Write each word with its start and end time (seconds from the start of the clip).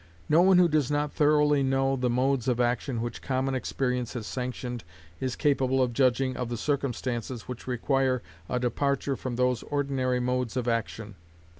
No 0.27 0.41
one 0.41 0.57
who 0.57 0.67
does 0.67 0.89
not 0.89 1.13
thoroughly 1.13 1.61
know 1.61 1.95
the 1.95 2.09
modes 2.09 2.47
of 2.47 2.59
action 2.59 3.03
which 3.03 3.21
common 3.21 3.53
experience 3.53 4.13
has 4.13 4.25
sanctioned 4.25 4.83
is 5.19 5.35
capable 5.35 5.79
of 5.79 5.93
judging 5.93 6.35
of 6.35 6.49
the 6.49 6.57
circumstances 6.57 7.43
which 7.43 7.67
require 7.67 8.23
a 8.49 8.59
departure 8.59 9.15
from 9.15 9.35
those 9.35 9.61
ordinary 9.61 10.19
modes 10.19 10.57
of 10.57 10.67
action. 10.67 11.13